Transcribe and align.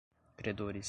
credores 0.37 0.79